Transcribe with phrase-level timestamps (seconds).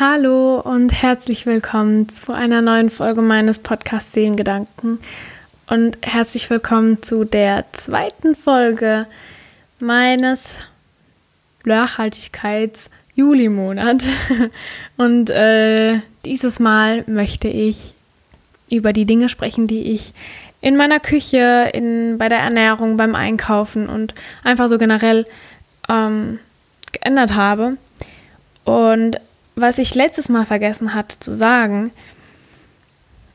[0.00, 4.98] Hallo und herzlich willkommen zu einer neuen Folge meines Podcasts Seelengedanken
[5.66, 9.04] und herzlich willkommen zu der zweiten Folge
[9.78, 10.60] meines
[11.64, 14.08] Nachhaltigkeits-Juli-Monat.
[14.96, 17.92] Und äh, dieses Mal möchte ich
[18.70, 20.14] über die Dinge sprechen, die ich
[20.62, 24.14] in meiner Küche, in, bei der Ernährung, beim Einkaufen und
[24.44, 25.26] einfach so generell
[25.90, 26.38] ähm,
[26.90, 27.76] geändert habe.
[28.64, 29.20] Und
[29.60, 31.90] was ich letztes Mal vergessen hatte zu sagen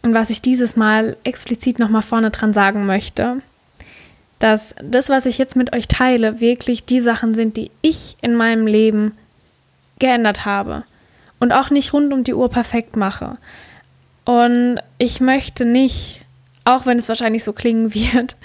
[0.01, 3.41] und was ich dieses Mal explizit nochmal vorne dran sagen möchte,
[4.39, 8.35] dass das, was ich jetzt mit euch teile, wirklich die Sachen sind, die ich in
[8.35, 9.17] meinem Leben
[9.99, 10.83] geändert habe
[11.39, 13.37] und auch nicht rund um die Uhr perfekt mache.
[14.25, 16.21] Und ich möchte nicht,
[16.65, 18.35] auch wenn es wahrscheinlich so klingen wird,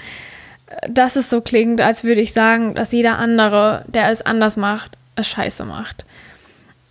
[0.89, 4.97] dass es so klingt, als würde ich sagen, dass jeder andere, der es anders macht,
[5.17, 6.05] es scheiße macht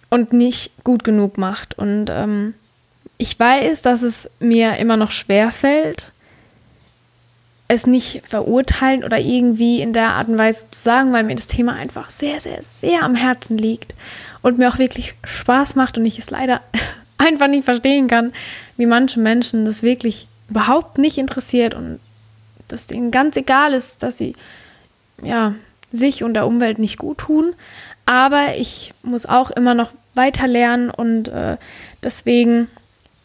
[0.09, 1.77] und nicht gut genug macht.
[1.77, 2.53] Und ähm,
[3.17, 6.13] ich weiß, dass es mir immer noch schwer fällt,
[7.67, 11.47] es nicht verurteilen oder irgendwie in der Art und Weise zu sagen, weil mir das
[11.47, 13.93] Thema einfach sehr, sehr, sehr am Herzen liegt
[14.41, 16.61] und mir auch wirklich Spaß macht und ich es leider
[17.17, 18.33] einfach nicht verstehen kann,
[18.77, 21.99] wie manche Menschen das wirklich überhaupt nicht interessiert und
[22.67, 24.35] dass denen ganz egal ist, dass sie
[25.21, 25.53] ja
[25.91, 27.53] sich und der Umwelt nicht gut tun.
[28.09, 31.57] Aber ich muss auch immer noch weiter lernen und äh,
[32.01, 32.67] deswegen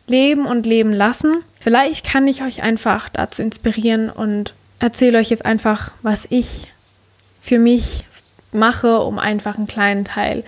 [0.06, 1.42] leben und leben lassen.
[1.58, 6.66] Vielleicht kann ich euch einfach dazu inspirieren und erzähle euch jetzt einfach, was ich
[7.40, 8.04] für mich
[8.52, 10.44] mache, um einfach einen kleinen Teil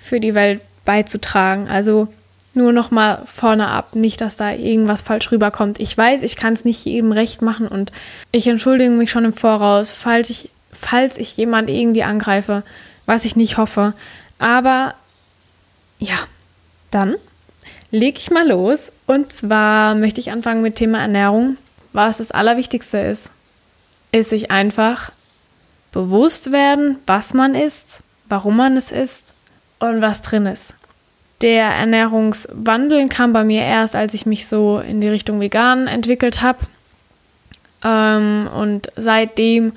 [0.00, 1.68] für die Welt beizutragen.
[1.68, 2.08] Also
[2.54, 5.78] nur noch mal vorne ab, nicht, dass da irgendwas falsch rüberkommt.
[5.78, 7.92] Ich weiß, ich kann es nicht jedem recht machen und
[8.32, 12.64] ich entschuldige mich schon im Voraus, falls ich, falls ich jemand irgendwie angreife,
[13.10, 13.92] was ich nicht hoffe.
[14.38, 14.94] Aber
[15.98, 16.16] ja,
[16.92, 17.16] dann
[17.90, 18.92] lege ich mal los.
[19.08, 21.56] Und zwar möchte ich anfangen mit Thema Ernährung.
[21.92, 23.32] Was das Allerwichtigste ist,
[24.12, 25.10] ist sich einfach
[25.90, 29.34] bewusst werden, was man isst, warum man es isst
[29.80, 30.76] und was drin ist.
[31.40, 36.42] Der Ernährungswandel kam bei mir erst, als ich mich so in die Richtung vegan entwickelt
[36.42, 36.60] habe.
[37.82, 39.72] Ähm, und seitdem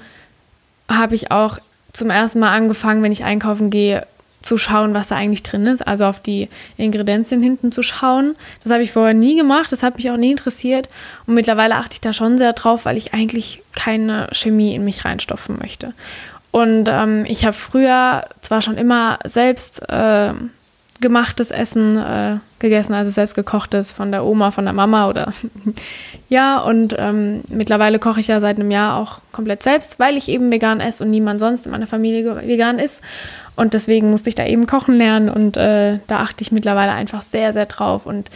[0.88, 1.57] habe ich auch
[1.93, 4.05] zum ersten Mal angefangen, wenn ich einkaufen gehe,
[4.41, 8.35] zu schauen, was da eigentlich drin ist, also auf die Ingredienzien hinten zu schauen.
[8.63, 10.89] Das habe ich vorher nie gemacht, das hat mich auch nie interessiert
[11.25, 15.05] und mittlerweile achte ich da schon sehr drauf, weil ich eigentlich keine Chemie in mich
[15.05, 15.93] reinstopfen möchte.
[16.51, 20.33] Und ähm, ich habe früher zwar schon immer selbst äh,
[21.03, 25.34] gemachtes Essen äh, gegessen, also selbst gekochtes von der Oma, von der Mama oder
[26.30, 30.30] ja, und ähm, mittlerweile koche ich ja seit einem Jahr auch komplett selbst, weil ich
[30.30, 33.02] eben vegan esse und niemand sonst in meiner Familie vegan ist.
[33.56, 37.22] Und deswegen musste ich da eben kochen lernen und äh, da achte ich mittlerweile einfach
[37.22, 38.08] sehr, sehr drauf.
[38.08, 38.31] Und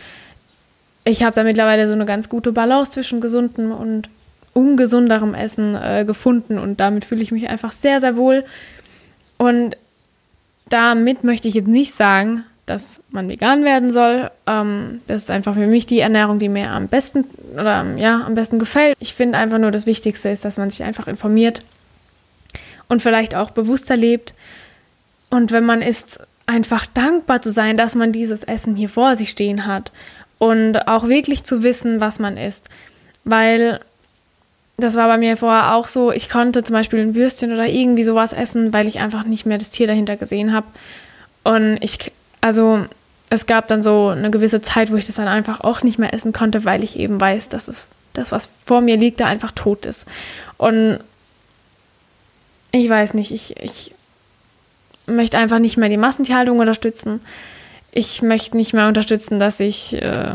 [1.06, 4.10] ich habe da mittlerweile so eine ganz gute Balance zwischen gesundem und
[4.54, 8.46] ungesunderem Essen äh, gefunden und damit fühle ich mich einfach sehr, sehr wohl.
[9.38, 9.78] Und
[10.70, 14.30] damit möchte ich jetzt nicht sagen, dass man vegan werden soll.
[14.46, 18.36] Ähm, das ist einfach für mich die Ernährung, die mir am besten oder ja, am
[18.36, 18.96] besten gefällt.
[19.00, 21.62] Ich finde einfach nur das Wichtigste ist, dass man sich einfach informiert
[22.88, 24.36] und vielleicht auch bewusster lebt
[25.30, 29.30] und wenn man ist, einfach dankbar zu sein, dass man dieses Essen hier vor sich
[29.30, 29.92] stehen hat
[30.38, 32.70] und auch wirklich zu wissen, was man isst.
[33.26, 33.82] Weil
[34.78, 38.04] das war bei mir vorher auch so, ich konnte zum Beispiel ein Würstchen oder irgendwie
[38.04, 40.68] sowas essen, weil ich einfach nicht mehr das Tier dahinter gesehen habe.
[41.44, 42.12] Und ich,
[42.42, 42.86] also
[43.30, 46.14] es gab dann so eine gewisse Zeit, wo ich das dann einfach auch nicht mehr
[46.14, 49.52] essen konnte, weil ich eben weiß, dass es das, was vor mir liegt, da einfach
[49.52, 50.06] tot ist.
[50.58, 51.00] Und
[52.72, 53.94] ich weiß nicht, ich, ich
[55.06, 57.22] möchte einfach nicht mehr die Massentierhaltung unterstützen.
[57.92, 60.34] Ich möchte nicht mehr unterstützen, dass ich äh,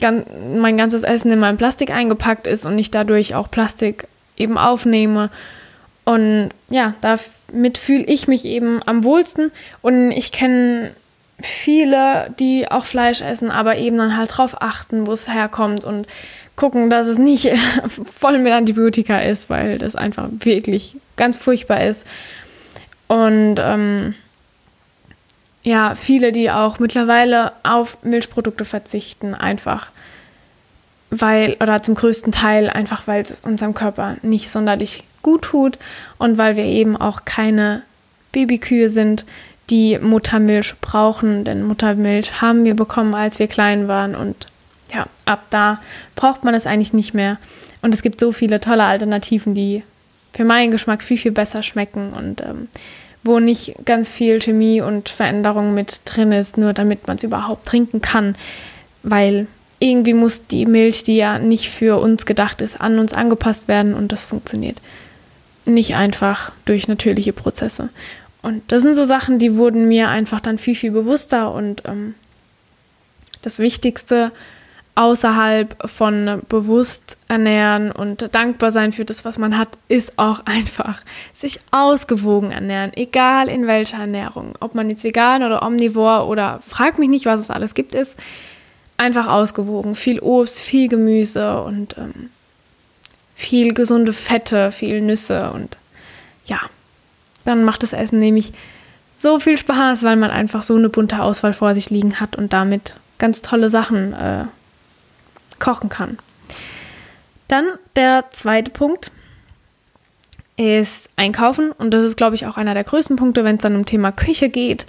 [0.00, 0.24] gan
[0.60, 5.30] mein ganzes Essen in meinem Plastik eingepackt ist und ich dadurch auch Plastik eben aufnehme.
[6.06, 9.50] Und ja, damit fühle ich mich eben am wohlsten.
[9.82, 10.92] Und ich kenne
[11.40, 16.06] viele, die auch Fleisch essen, aber eben dann halt drauf achten, wo es herkommt und
[16.54, 17.52] gucken, dass es nicht
[18.18, 22.06] voll mit Antibiotika ist, weil das einfach wirklich ganz furchtbar ist.
[23.08, 24.14] Und ähm,
[25.64, 29.88] ja, viele, die auch mittlerweile auf Milchprodukte verzichten, einfach
[31.10, 35.78] weil, oder zum größten Teil einfach, weil es unserem Körper nicht sonderlich gut tut
[36.18, 37.82] und weil wir eben auch keine
[38.30, 39.24] Babykühe sind,
[39.70, 41.42] die Muttermilch brauchen.
[41.44, 44.46] Denn Muttermilch haben wir bekommen, als wir klein waren und
[44.94, 45.80] ja, ab da
[46.14, 47.38] braucht man es eigentlich nicht mehr.
[47.82, 49.82] Und es gibt so viele tolle Alternativen, die
[50.32, 52.68] für meinen Geschmack viel, viel besser schmecken und ähm,
[53.24, 57.66] wo nicht ganz viel Chemie und Veränderung mit drin ist, nur damit man es überhaupt
[57.66, 58.36] trinken kann.
[59.02, 59.48] Weil
[59.80, 63.92] irgendwie muss die Milch, die ja nicht für uns gedacht ist, an uns angepasst werden
[63.92, 64.76] und das funktioniert
[65.66, 67.88] nicht einfach durch natürliche Prozesse.
[68.42, 72.14] Und das sind so Sachen, die wurden mir einfach dann viel, viel bewusster und ähm,
[73.42, 74.32] das Wichtigste
[74.96, 81.02] außerhalb von bewusst ernähren und dankbar sein für das, was man hat, ist auch einfach
[81.32, 84.54] sich ausgewogen ernähren, egal in welcher Ernährung.
[84.60, 88.16] Ob man jetzt vegan oder omnivor oder frag mich nicht, was es alles gibt, ist
[88.96, 89.94] einfach ausgewogen.
[89.94, 92.30] Viel Obst, viel Gemüse und ähm,
[93.36, 95.76] viel gesunde Fette, viel Nüsse und
[96.46, 96.58] ja,
[97.44, 98.52] dann macht das Essen nämlich
[99.18, 102.52] so viel Spaß, weil man einfach so eine bunte Auswahl vor sich liegen hat und
[102.52, 104.44] damit ganz tolle Sachen äh,
[105.58, 106.18] kochen kann.
[107.46, 109.10] Dann der zweite Punkt
[110.56, 113.76] ist Einkaufen und das ist, glaube ich, auch einer der größten Punkte, wenn es dann
[113.76, 114.86] um Thema Küche geht,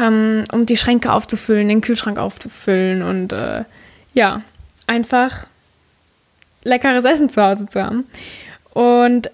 [0.00, 3.64] ähm, um die Schränke aufzufüllen, den Kühlschrank aufzufüllen und äh,
[4.14, 4.42] ja,
[4.86, 5.46] einfach
[6.62, 8.04] leckeres Essen zu Hause zu haben.
[8.72, 9.30] Und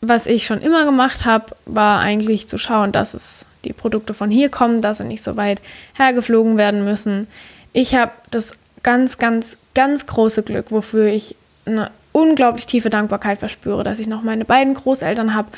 [0.00, 4.30] was ich schon immer gemacht habe, war eigentlich zu schauen, dass es die Produkte von
[4.30, 5.60] hier kommen, dass sie nicht so weit
[5.94, 7.26] hergeflogen werden müssen.
[7.72, 13.82] Ich habe das ganz, ganz, ganz große Glück, wofür ich eine unglaublich tiefe Dankbarkeit verspüre,
[13.82, 15.48] dass ich noch meine beiden Großeltern habe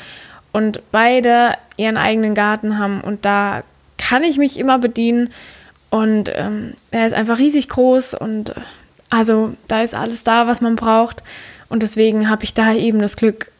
[0.53, 3.63] und beide ihren eigenen Garten haben und da
[3.97, 5.29] kann ich mich immer bedienen
[5.89, 8.61] und ähm, er ist einfach riesig groß und äh,
[9.09, 11.23] also da ist alles da, was man braucht
[11.69, 13.51] und deswegen habe ich da eben das Glück,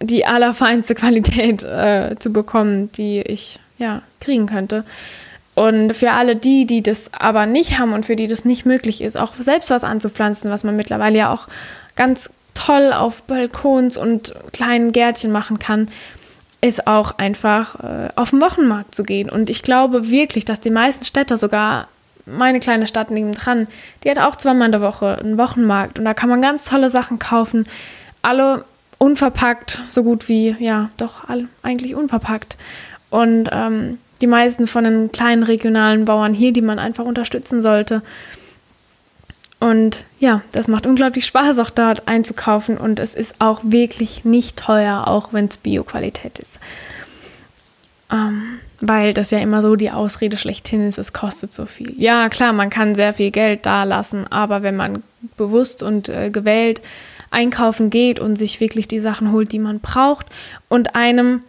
[0.00, 4.84] die allerfeinste Qualität äh, zu bekommen, die ich ja kriegen könnte.
[5.54, 9.00] Und für alle die, die das aber nicht haben und für die das nicht möglich
[9.00, 11.48] ist, auch selbst was anzupflanzen, was man mittlerweile ja auch
[11.94, 15.88] ganz toll auf Balkons und kleinen Gärtchen machen kann,
[16.60, 19.30] ist auch einfach äh, auf den Wochenmarkt zu gehen.
[19.30, 21.88] Und ich glaube wirklich, dass die meisten Städte, sogar
[22.26, 23.68] meine kleine Stadt nebendran,
[24.04, 26.90] die hat auch zweimal in der Woche einen Wochenmarkt und da kann man ganz tolle
[26.90, 27.66] Sachen kaufen.
[28.22, 28.64] Alle
[28.98, 32.56] unverpackt, so gut wie, ja, doch alle eigentlich unverpackt.
[33.10, 38.02] Und ähm, die meisten von den kleinen regionalen Bauern hier, die man einfach unterstützen sollte.
[39.60, 42.78] Und ja, das macht unglaublich Spaß, auch dort einzukaufen.
[42.78, 46.60] Und es ist auch wirklich nicht teuer, auch wenn es Bio-Qualität ist.
[48.10, 51.94] Ähm, weil das ja immer so die Ausrede schlechthin ist, es kostet so viel.
[51.96, 55.02] Ja, klar, man kann sehr viel Geld da lassen, aber wenn man
[55.36, 56.82] bewusst und äh, gewählt
[57.30, 60.26] einkaufen geht und sich wirklich die Sachen holt, die man braucht
[60.68, 61.42] und einem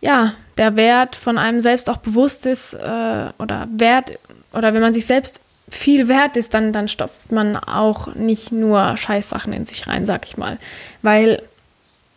[0.00, 4.18] ja, der Wert von einem selbst auch bewusst ist äh, oder Wert
[4.52, 8.96] oder wenn man sich selbst viel wert ist, dann, dann stopft man auch nicht nur
[8.96, 10.58] Scheißsachen in sich rein, sag ich mal.
[11.02, 11.42] Weil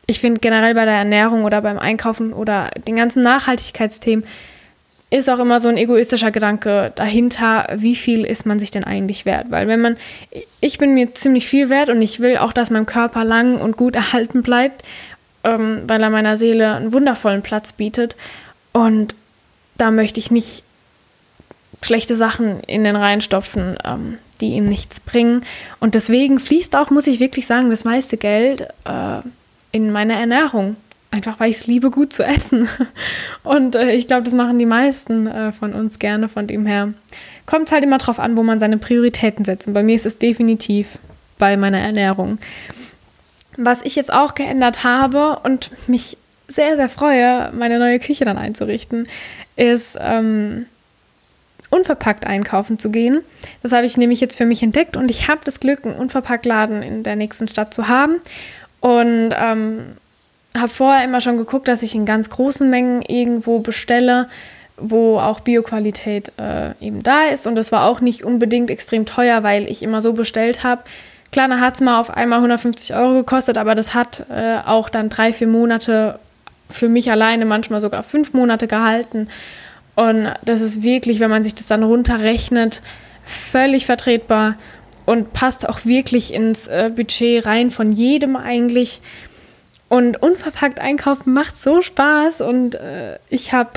[0.05, 4.25] ich finde generell bei der Ernährung oder beim Einkaufen oder den ganzen Nachhaltigkeitsthemen
[5.09, 9.25] ist auch immer so ein egoistischer Gedanke dahinter, wie viel ist man sich denn eigentlich
[9.25, 9.51] wert?
[9.51, 9.95] Weil wenn man,
[10.59, 13.77] ich bin mir ziemlich viel wert und ich will auch, dass mein Körper lang und
[13.77, 14.83] gut erhalten bleibt
[15.43, 18.15] ähm, weil er meiner Seele einen wundervollen Platz bietet.
[18.71, 19.15] Und
[19.77, 20.63] da möchte ich nicht
[21.83, 25.43] schlechte Sachen in den reinstopfen, ähm, die ihm nichts bringen.
[25.79, 29.19] Und deswegen fließt auch, muss ich wirklich sagen, das meiste Geld äh,
[29.73, 30.77] in meine Ernährung.
[31.11, 32.69] Einfach weil ich es liebe, gut zu essen.
[33.43, 36.29] Und äh, ich glaube, das machen die meisten äh, von uns gerne.
[36.29, 36.93] Von dem her
[37.45, 39.67] kommt es halt immer drauf an, wo man seine Prioritäten setzt.
[39.67, 40.97] Und bei mir ist es definitiv
[41.37, 42.39] bei meiner Ernährung.
[43.57, 46.17] Was ich jetzt auch geändert habe und mich
[46.47, 49.07] sehr, sehr freue, meine neue Küche dann einzurichten,
[49.55, 50.65] ist ähm,
[51.69, 53.21] unverpackt einkaufen zu gehen.
[53.61, 56.81] Das habe ich nämlich jetzt für mich entdeckt und ich habe das Glück, einen Unverpacktladen
[56.81, 58.15] in der nächsten Stadt zu haben.
[58.83, 59.93] Und ähm,
[60.57, 64.27] habe vorher immer schon geguckt, dass ich in ganz großen Mengen irgendwo bestelle,
[64.75, 67.47] wo auch Bioqualität äh, eben da ist.
[67.47, 70.83] Und das war auch nicht unbedingt extrem teuer, weil ich immer so bestellt habe,
[71.33, 74.87] Klar, dann hat es mal auf einmal 150 Euro gekostet, aber das hat äh, auch
[74.87, 76.19] dann drei, vier Monate
[76.69, 79.29] für mich alleine, manchmal sogar fünf Monate gehalten.
[79.95, 82.83] Und das ist wirklich, wenn man sich das dann runterrechnet,
[83.23, 84.57] völlig vertretbar
[85.05, 89.01] und passt auch wirklich ins äh, Budget rein von jedem eigentlich.
[89.89, 93.71] Und unverpackt einkaufen macht so Spaß und äh, ich habe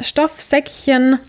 [0.00, 1.20] Stoffsäckchen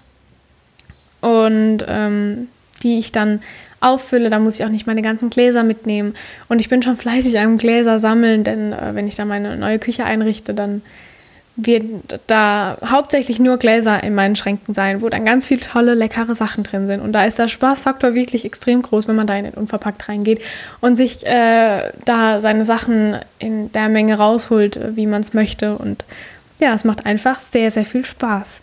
[1.21, 2.47] und ähm,
[2.83, 3.41] die ich dann
[3.81, 6.15] auffülle, dann muss ich auch nicht meine ganzen Gläser mitnehmen.
[6.49, 9.79] Und ich bin schon fleißig am Gläser sammeln, denn äh, wenn ich da meine neue
[9.79, 10.81] Küche einrichte, dann
[11.57, 16.35] wird da hauptsächlich nur Gläser in meinen Schränken sein, wo dann ganz viele tolle, leckere
[16.35, 17.01] Sachen drin sind.
[17.01, 20.41] Und da ist der Spaßfaktor wirklich extrem groß, wenn man da in den Unverpackt reingeht
[20.81, 25.77] und sich äh, da seine Sachen in der Menge rausholt, äh, wie man es möchte.
[25.77, 26.03] Und
[26.59, 28.61] ja, es macht einfach sehr, sehr viel Spaß.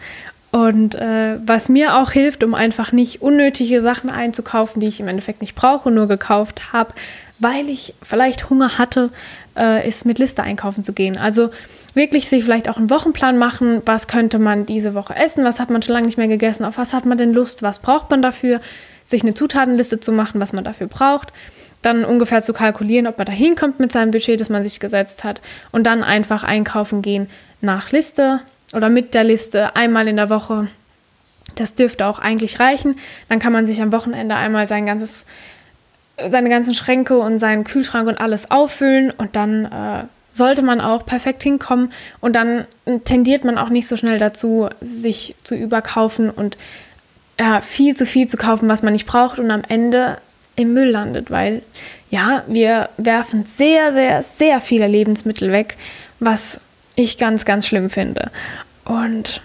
[0.51, 5.09] Und äh, was mir auch hilft, um einfach nicht unnötige Sachen einzukaufen, die ich im
[5.09, 6.93] Endeffekt nicht brauche, nur gekauft habe,
[7.43, 9.11] weil ich vielleicht Hunger hatte,
[9.57, 11.17] äh, ist mit Liste einkaufen zu gehen.
[11.17, 11.51] Also
[11.95, 15.71] wirklich sich vielleicht auch einen Wochenplan machen, was könnte man diese Woche essen, was hat
[15.71, 18.23] man schon lange nicht mehr gegessen, auf was hat man denn Lust, was braucht man
[18.23, 18.61] dafür,
[19.05, 21.33] sich eine Zutatenliste zu machen, was man dafür braucht,
[21.83, 25.25] dann ungefähr zu kalkulieren, ob man da hinkommt mit seinem Budget, das man sich gesetzt
[25.25, 25.41] hat.
[25.73, 27.29] Und dann einfach einkaufen gehen
[27.61, 28.41] nach Liste,
[28.73, 30.69] oder mit der Liste einmal in der Woche.
[31.55, 32.99] Das dürfte auch eigentlich reichen.
[33.29, 35.27] Dann kann man sich am Wochenende einmal sein ganzes,
[36.29, 41.05] seine ganzen Schränke und seinen Kühlschrank und alles auffüllen und dann äh, sollte man auch
[41.05, 42.67] perfekt hinkommen und dann
[43.05, 46.57] tendiert man auch nicht so schnell dazu, sich zu überkaufen und
[47.39, 50.19] ja, viel zu viel zu kaufen, was man nicht braucht und am Ende
[50.57, 51.63] im Müll landet, weil
[52.11, 55.77] ja, wir werfen sehr, sehr, sehr viele Lebensmittel weg,
[56.21, 56.61] was
[56.95, 58.31] ich ganz, ganz schlimm finde.
[58.85, 59.41] Und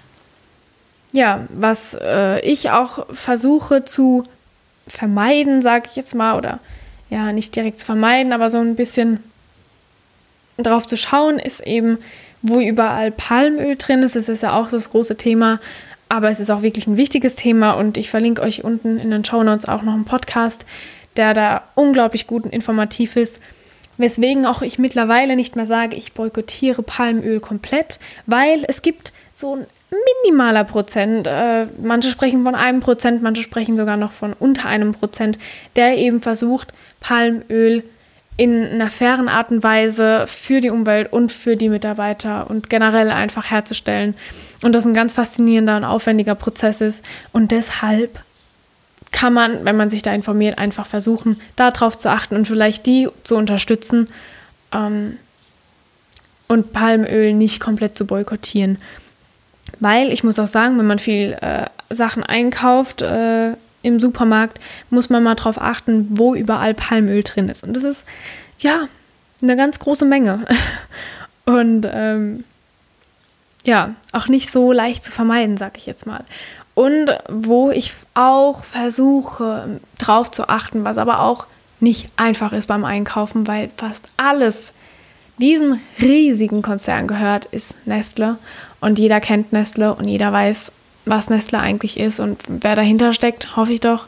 [1.13, 4.25] ja, was äh, ich auch versuche zu
[4.87, 6.59] vermeiden, sage ich jetzt mal, oder
[7.09, 9.23] ja, nicht direkt zu vermeiden, aber so ein bisschen
[10.57, 11.97] drauf zu schauen, ist eben,
[12.41, 14.15] wo überall Palmöl drin ist.
[14.15, 15.59] Das ist ja auch das große Thema,
[16.09, 19.25] aber es ist auch wirklich ein wichtiges Thema und ich verlinke euch unten in den
[19.25, 20.65] Show Notes auch noch einen Podcast,
[21.15, 23.39] der da unglaublich gut und informativ ist
[23.97, 29.55] Weswegen auch ich mittlerweile nicht mehr sage, ich boykottiere Palmöl komplett, weil es gibt so
[29.55, 34.67] ein minimaler Prozent, äh, manche sprechen von einem Prozent, manche sprechen sogar noch von unter
[34.67, 35.37] einem Prozent,
[35.75, 37.83] der eben versucht, Palmöl
[38.37, 43.09] in einer fairen Art und Weise für die Umwelt und für die Mitarbeiter und generell
[43.09, 44.15] einfach herzustellen.
[44.61, 47.03] Und das ein ganz faszinierender und aufwendiger Prozess ist.
[47.31, 48.23] Und deshalb
[49.11, 53.09] kann man, wenn man sich da informiert, einfach versuchen, darauf zu achten und vielleicht die
[53.23, 54.07] zu unterstützen
[54.71, 55.17] ähm,
[56.47, 58.77] und Palmöl nicht komplett zu boykottieren.
[59.79, 64.59] Weil ich muss auch sagen, wenn man viel äh, Sachen einkauft äh, im Supermarkt,
[64.89, 67.63] muss man mal darauf achten, wo überall Palmöl drin ist.
[67.63, 68.05] Und das ist
[68.59, 68.87] ja
[69.41, 70.45] eine ganz große Menge.
[71.45, 72.43] Und ähm,
[73.63, 76.23] ja, auch nicht so leicht zu vermeiden, sag ich jetzt mal.
[76.73, 81.47] Und wo ich auch versuche, drauf zu achten, was aber auch
[81.79, 84.73] nicht einfach ist beim Einkaufen, weil fast alles
[85.37, 88.37] diesem riesigen Konzern gehört, ist Nestle.
[88.79, 90.71] Und jeder kennt Nestle und jeder weiß,
[91.05, 94.07] was Nestle eigentlich ist und wer dahinter steckt, hoffe ich doch.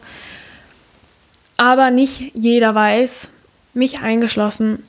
[1.57, 3.31] Aber nicht jeder weiß,
[3.73, 4.83] mich eingeschlossen,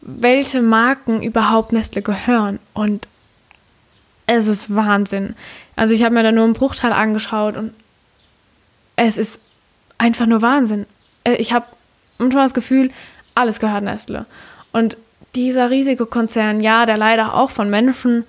[0.00, 2.58] welche Marken überhaupt Nestle gehören.
[2.72, 3.08] Und
[4.26, 5.34] es ist Wahnsinn.
[5.76, 7.72] Also ich habe mir da nur einen Bruchteil angeschaut und
[8.96, 9.40] es ist
[9.98, 10.86] einfach nur Wahnsinn.
[11.24, 11.66] Äh, ich habe
[12.18, 12.90] manchmal das Gefühl,
[13.34, 14.26] alles gehört Nestle.
[14.72, 14.96] Und
[15.34, 18.24] dieser riesige Konzern, ja, der leider auch von Menschen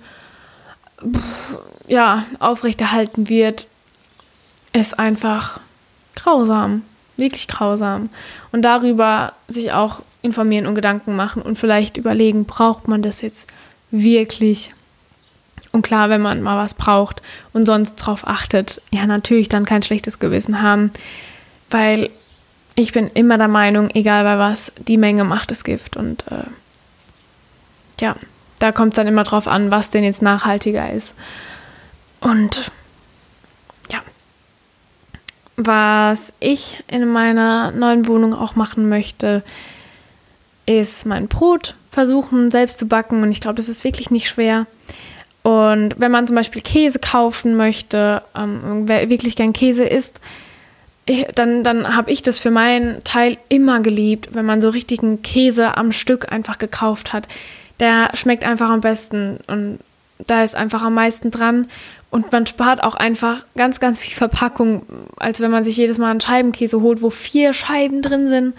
[1.86, 3.66] ja, aufrechterhalten wird,
[4.72, 5.60] ist einfach
[6.14, 6.82] grausam.
[7.16, 8.04] Wirklich grausam.
[8.52, 13.48] Und darüber sich auch informieren und Gedanken machen und vielleicht überlegen, braucht man das jetzt
[13.90, 14.72] wirklich?
[15.72, 17.22] Und klar, wenn man mal was braucht
[17.52, 20.90] und sonst drauf achtet, ja, natürlich dann kein schlechtes Gewissen haben,
[21.70, 22.10] weil
[22.74, 25.96] ich bin immer der Meinung, egal bei was, die Menge macht das Gift.
[25.96, 26.44] Und äh,
[28.00, 28.16] ja,
[28.58, 31.14] da kommt es dann immer drauf an, was denn jetzt nachhaltiger ist.
[32.20, 32.70] Und
[33.90, 34.00] ja,
[35.56, 39.42] was ich in meiner neuen Wohnung auch machen möchte,
[40.66, 43.22] ist mein Brot versuchen selbst zu backen.
[43.22, 44.66] Und ich glaube, das ist wirklich nicht schwer.
[45.42, 50.20] Und wenn man zum Beispiel Käse kaufen möchte, ähm, wer wirklich gern Käse isst,
[51.34, 55.76] dann, dann habe ich das für meinen Teil immer geliebt, wenn man so richtigen Käse
[55.76, 57.28] am Stück einfach gekauft hat.
[57.80, 59.78] Der schmeckt einfach am besten und
[60.18, 61.68] da ist einfach am meisten dran.
[62.10, 66.10] Und man spart auch einfach ganz, ganz viel Verpackung, als wenn man sich jedes Mal
[66.10, 68.54] einen Scheibenkäse holt, wo vier Scheiben drin sind.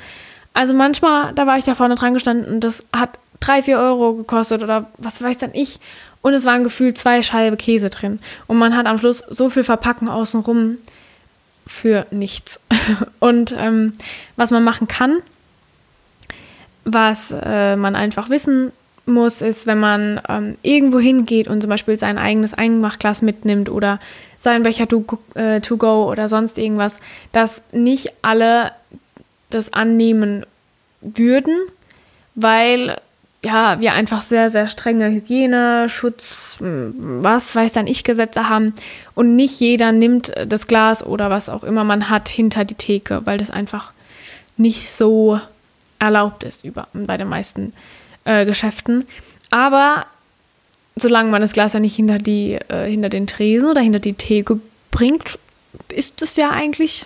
[0.53, 4.13] Also manchmal, da war ich da vorne dran gestanden und das hat drei, vier Euro
[4.13, 5.79] gekostet oder was weiß dann ich.
[6.21, 8.19] Und es waren gefühlt zwei Scheibe Käse drin.
[8.47, 10.77] Und man hat am Schluss so viel Verpacken außenrum
[11.65, 12.59] für nichts.
[13.19, 13.93] Und ähm,
[14.36, 15.17] was man machen kann,
[16.83, 18.71] was äh, man einfach wissen
[19.08, 24.00] muss, ist, wenn man ähm, irgendwo hingeht und zum Beispiel sein eigenes Einmachglas mitnimmt oder
[24.40, 25.04] sein Becher to,
[25.36, 26.98] äh, to go oder sonst irgendwas,
[27.32, 28.72] dass nicht alle
[29.50, 30.46] das annehmen
[31.02, 31.56] würden,
[32.36, 32.98] weil
[33.46, 38.74] ja, wir einfach sehr, sehr strenge Hygiene, Schutz, was weiß dann ich, Gesetze haben.
[39.16, 43.22] Und nicht jeder nimmt das Glas oder was auch immer man hat hinter die Theke,
[43.26, 43.94] weil das einfach
[44.58, 45.40] nicht so
[46.00, 47.74] erlaubt ist über, bei den meisten
[48.27, 49.07] äh, Geschäften.
[49.50, 50.05] Aber
[50.96, 54.13] solange man das Glas ja nicht hinter, die, äh, hinter den Tresen oder hinter die
[54.13, 54.60] Theke
[54.91, 55.39] bringt,
[55.89, 57.05] ist es ja eigentlich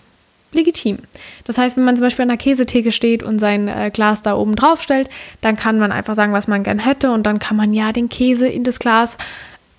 [0.51, 0.97] legitim.
[1.45, 4.35] Das heißt, wenn man zum Beispiel an der Käsetheke steht und sein äh, Glas da
[4.35, 5.09] oben drauf stellt,
[5.39, 8.09] dann kann man einfach sagen, was man gern hätte und dann kann man ja den
[8.09, 9.17] Käse in das Glas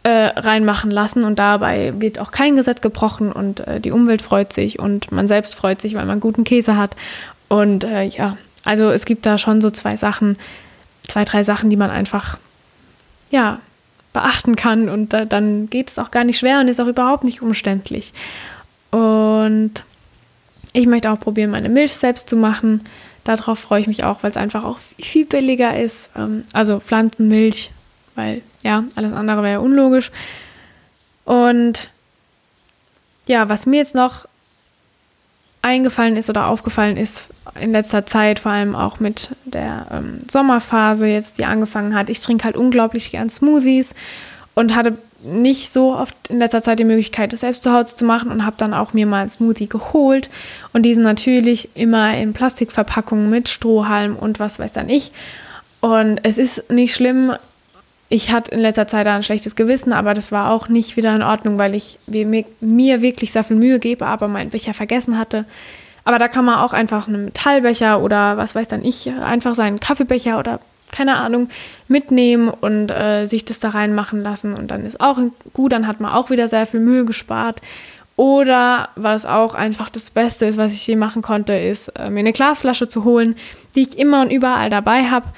[0.05, 4.53] äh, reinmachen lassen und dabei wird auch kein Gesetz gebrochen und äh, die Umwelt freut
[4.53, 6.97] sich und man selbst freut sich, weil man guten Käse hat.
[7.49, 10.39] Und äh, ja, also es gibt da schon so zwei Sachen,
[11.09, 12.39] zwei, drei Sachen, die man einfach,
[13.31, 13.61] ja,
[14.13, 17.41] beachten kann und dann geht es auch gar nicht schwer und ist auch überhaupt nicht
[17.41, 18.13] umständlich.
[18.91, 19.85] Und
[20.75, 22.87] ich möchte auch probieren, meine Milch selbst zu machen.
[23.25, 26.11] Darauf freue ich mich auch, weil es einfach auch viel billiger ist.
[26.17, 27.71] Ähm, also Pflanzenmilch,
[28.15, 30.11] weil ja, alles andere wäre unlogisch.
[31.25, 31.89] Und
[33.27, 34.27] ja, was mir jetzt noch
[35.63, 37.29] eingefallen ist oder aufgefallen ist
[37.59, 42.11] in letzter Zeit, vor allem auch mit der ähm, Sommerphase jetzt, die angefangen hat.
[42.11, 43.95] Ich trinke halt unglaublich gern Smoothies
[44.55, 48.05] und hatte nicht so oft in letzter Zeit die Möglichkeit, das selbst zu Hause zu
[48.05, 50.31] machen und habe dann auch mir mal einen Smoothie geholt.
[50.73, 55.13] Und diesen natürlich immer in Plastikverpackungen mit Strohhalm und was weiß dann ich.
[55.81, 57.33] Und es ist nicht schlimm.
[58.13, 61.23] Ich hatte in letzter Zeit ein schlechtes Gewissen, aber das war auch nicht wieder in
[61.23, 65.47] Ordnung, weil ich mir wirklich sehr viel Mühe gebe, aber meinen Becher vergessen hatte.
[66.05, 69.81] Aber da kann man auch einfach einen Metallbecher oder was weiß dann ich, einfach seinen
[69.81, 71.49] Kaffeebecher oder keine Ahnung,
[71.89, 74.53] mitnehmen und äh, sich das da reinmachen lassen.
[74.53, 75.19] Und dann ist auch
[75.55, 77.63] gut, dann hat man auch wieder sehr viel Müll gespart.
[78.17, 82.21] Oder was auch einfach das Beste ist, was ich je machen konnte, ist, äh, mir
[82.21, 83.37] eine Glasflasche zu holen,
[83.75, 85.29] die ich immer und überall dabei habe.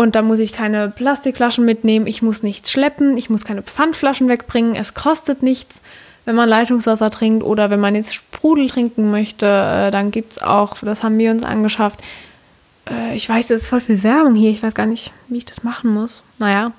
[0.00, 4.28] Und da muss ich keine Plastikflaschen mitnehmen, ich muss nichts schleppen, ich muss keine Pfandflaschen
[4.28, 5.82] wegbringen, es kostet nichts,
[6.24, 10.42] wenn man Leitungswasser trinkt oder wenn man jetzt Sprudel trinken möchte, äh, dann gibt es
[10.42, 12.00] auch, das haben wir uns angeschafft,
[12.88, 15.44] äh, ich weiß, es ist voll viel Werbung hier, ich weiß gar nicht, wie ich
[15.44, 16.22] das machen muss.
[16.38, 16.72] Naja,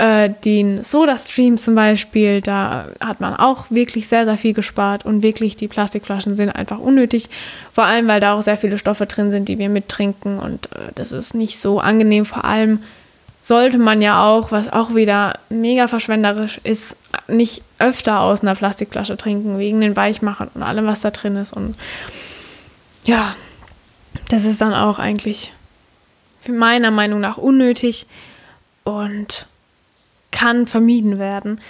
[0.00, 5.22] äh, den Soda-Stream zum Beispiel, da hat man auch wirklich sehr, sehr viel gespart und
[5.22, 7.28] wirklich die Plastikflaschen sind einfach unnötig.
[7.74, 10.90] Vor allem, weil da auch sehr viele Stoffe drin sind, die wir mittrinken und äh,
[10.94, 12.24] das ist nicht so angenehm.
[12.24, 12.82] Vor allem
[13.42, 16.96] sollte man ja auch, was auch wieder mega verschwenderisch ist,
[17.28, 21.52] nicht öfter aus einer Plastikflasche trinken, wegen den Weichmachern und allem, was da drin ist.
[21.52, 21.76] Und
[23.04, 23.36] ja,
[24.28, 25.52] das ist dann auch eigentlich
[26.48, 28.06] meiner Meinung nach unnötig
[28.84, 29.46] und
[30.30, 31.60] kann vermieden werden.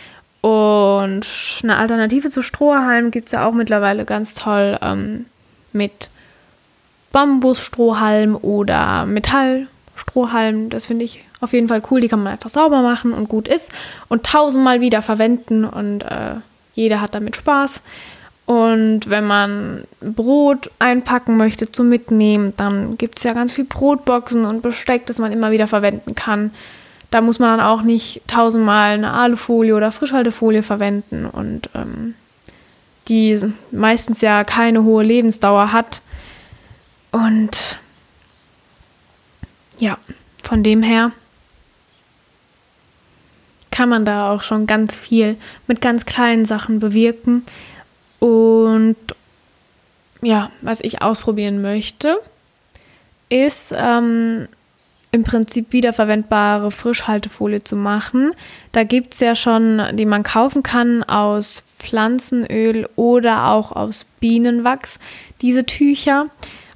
[0.40, 1.26] Und
[1.62, 5.26] eine Alternative zu Strohhalm gibt es ja auch mittlerweile ganz toll ähm,
[5.72, 6.08] mit
[7.12, 10.70] Bambusstrohhalm oder Metallstrohhalm.
[10.70, 12.00] Das finde ich auf jeden Fall cool.
[12.00, 13.70] Die kann man einfach sauber machen und gut ist
[14.08, 16.36] und tausendmal wieder verwenden und äh,
[16.74, 17.82] jeder hat damit Spaß.
[18.46, 24.44] Und wenn man Brot einpacken möchte zum Mitnehmen, dann gibt es ja ganz viel Brotboxen
[24.44, 26.50] und Besteck, das man immer wieder verwenden kann.
[27.10, 32.14] Da muss man dann auch nicht tausendmal eine Alufolie oder Frischhaltefolie verwenden und ähm,
[33.08, 33.40] die
[33.72, 36.02] meistens ja keine hohe Lebensdauer hat.
[37.10, 37.78] Und
[39.78, 39.98] ja,
[40.44, 41.10] von dem her
[43.70, 47.44] kann man da auch schon ganz viel mit ganz kleinen Sachen bewirken.
[48.18, 48.96] Und
[50.22, 52.20] ja, was ich ausprobieren möchte,
[53.30, 54.48] ist ähm,
[55.12, 58.32] im Prinzip wiederverwendbare Frischhaltefolie zu machen.
[58.72, 64.98] Da gibt es ja schon, die man kaufen kann aus Pflanzenöl oder auch aus Bienenwachs,
[65.40, 66.26] diese Tücher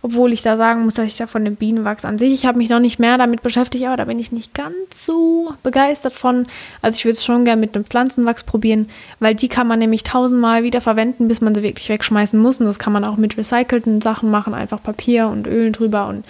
[0.05, 2.59] obwohl ich da sagen muss, dass ich da von dem Bienenwachs an sich, ich habe
[2.59, 6.47] mich noch nicht mehr damit beschäftigt, aber da bin ich nicht ganz so begeistert von.
[6.83, 10.03] Also ich würde es schon gerne mit einem Pflanzenwachs probieren, weil die kann man nämlich
[10.03, 12.61] tausendmal wieder verwenden, bis man sie wirklich wegschmeißen muss.
[12.61, 16.07] Und das kann man auch mit recycelten Sachen machen, einfach Papier und Öl drüber.
[16.09, 16.27] Und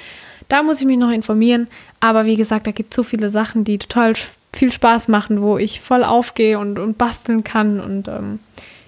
[0.49, 1.69] da muss ich mich noch informieren.
[2.01, 4.15] Aber wie gesagt, da gibt es so viele Sachen, die total
[4.55, 8.39] viel Spaß machen, wo ich voll aufgehe und, und basteln kann und ähm,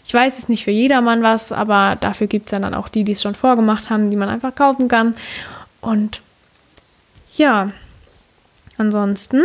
[0.07, 2.88] ich weiß, es ist nicht für jedermann was, aber dafür gibt es ja dann auch
[2.88, 5.16] die, die es schon vorgemacht haben, die man einfach kaufen kann.
[5.81, 6.23] Und
[7.37, 7.73] ja,
[8.79, 9.42] ansonsten,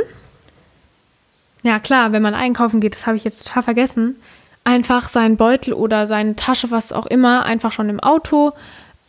[1.64, 4.18] ja klar, wenn man einkaufen geht, das habe ich jetzt total vergessen,
[4.64, 8.54] einfach seinen Beutel oder seine Tasche, was auch immer, einfach schon im Auto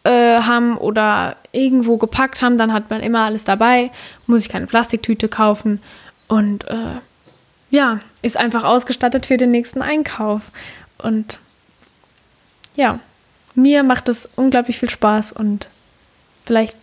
[0.04, 3.90] äh, haben oder irgendwo gepackt haben, dann hat man immer alles dabei,
[4.26, 5.80] muss ich keine Plastiktüte kaufen
[6.28, 6.96] und äh,
[7.70, 10.50] ja, ist einfach ausgestattet für den nächsten Einkauf.
[10.98, 11.38] Und
[12.76, 13.00] ja,
[13.54, 15.68] mir macht es unglaublich viel Spaß und
[16.44, 16.76] vielleicht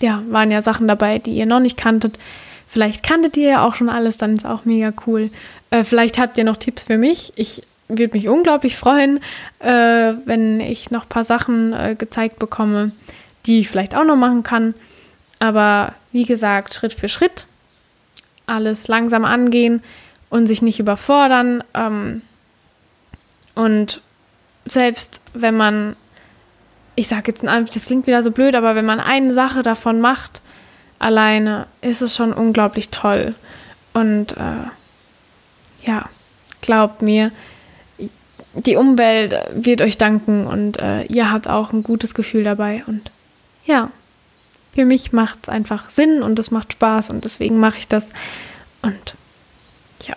[0.00, 2.18] ja, waren ja Sachen dabei, die ihr noch nicht kanntet.
[2.66, 5.30] Vielleicht kanntet ihr ja auch schon alles, dann ist auch mega cool.
[5.70, 7.32] Äh, vielleicht habt ihr noch Tipps für mich.
[7.36, 9.20] Ich würde mich unglaublich freuen,
[9.60, 12.92] äh, wenn ich noch ein paar Sachen äh, gezeigt bekomme,
[13.46, 14.74] die ich vielleicht auch noch machen kann.
[15.38, 17.46] Aber wie gesagt, Schritt für Schritt.
[18.46, 19.82] Alles langsam angehen
[20.30, 21.62] und sich nicht überfordern.
[21.74, 22.22] Ähm,
[23.54, 24.02] und
[24.66, 25.96] selbst wenn man,
[26.94, 30.40] ich sage jetzt das klingt wieder so blöd, aber wenn man eine Sache davon macht,
[30.98, 33.34] alleine, ist es schon unglaublich toll.
[33.94, 36.08] Und äh, ja,
[36.60, 37.32] glaubt mir,
[38.66, 42.82] die Umwelt wird euch danken und äh, ihr habt auch ein gutes Gefühl dabei.
[42.86, 43.10] Und
[43.64, 43.90] ja,
[44.74, 48.10] für mich macht es einfach Sinn und es macht Spaß und deswegen mache ich das.
[48.82, 49.14] Und
[50.06, 50.14] ja,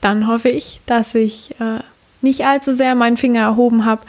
[0.00, 1.80] dann hoffe ich, dass ich äh,
[2.20, 4.02] nicht allzu sehr meinen Finger erhoben habe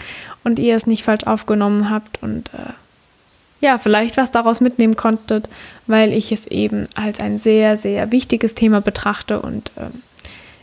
[0.44, 2.74] und ihr es nicht falsch aufgenommen habt und äh,
[3.62, 5.50] ja, vielleicht was daraus mitnehmen konntet,
[5.86, 9.90] weil ich es eben als ein sehr, sehr wichtiges Thema betrachte und äh,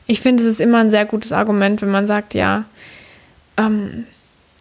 [0.07, 2.65] ich finde, es ist immer ein sehr gutes Argument, wenn man sagt, ja,
[3.57, 4.07] ähm,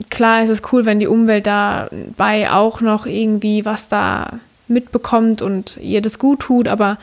[0.10, 5.78] klar ist es cool, wenn die Umwelt dabei auch noch irgendwie was da mitbekommt und
[5.78, 6.98] ihr das gut tut, aber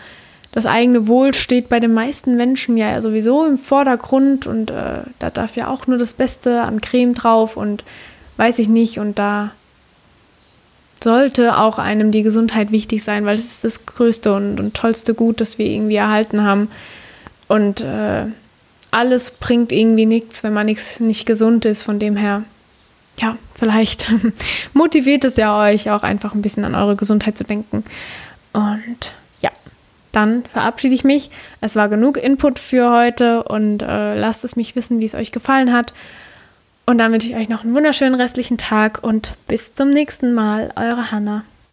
[0.53, 5.31] das eigene Wohl steht bei den meisten Menschen ja sowieso im Vordergrund und äh, da
[5.31, 7.85] darf ja auch nur das Beste an Creme drauf und
[8.37, 9.53] weiß ich nicht und da
[11.03, 15.15] sollte auch einem die Gesundheit wichtig sein, weil es ist das größte und, und tollste
[15.15, 16.71] Gut, das wir irgendwie erhalten haben.
[17.49, 18.27] Und äh,
[18.93, 21.83] alles bringt irgendwie nichts, wenn man nichts nicht gesund ist.
[21.83, 22.45] Von dem her,
[23.19, 24.13] ja, vielleicht
[24.75, 27.85] motiviert es ja euch auch einfach ein bisschen an eure Gesundheit zu denken.
[28.53, 29.51] Und ja,
[30.13, 31.31] dann verabschiede ich mich.
[31.61, 35.33] Es war genug Input für heute und äh, lasst es mich wissen, wie es euch
[35.33, 35.95] gefallen hat.
[36.85, 40.71] Und dann wünsche ich euch noch einen wunderschönen restlichen Tag und bis zum nächsten Mal.
[40.77, 41.45] Eure Hanna.